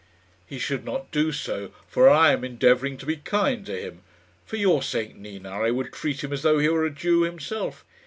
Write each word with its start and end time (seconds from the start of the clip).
"He 0.47 0.57
should 0.57 0.83
not 0.83 1.11
do 1.11 1.31
so, 1.31 1.73
for 1.87 2.09
I 2.09 2.31
am 2.33 2.43
endeavouring 2.43 2.97
to 2.97 3.05
be 3.05 3.17
kind 3.17 3.63
to 3.67 3.79
him. 3.79 4.01
For 4.47 4.57
your 4.57 4.81
sake, 4.81 5.15
Nina, 5.15 5.51
I 5.61 5.69
would 5.69 5.93
treat 5.93 6.23
him 6.23 6.33
as 6.33 6.41
though 6.41 6.57
he 6.57 6.69
were 6.69 6.85
a 6.85 6.89
Jew 6.89 7.21
himself." 7.21 7.85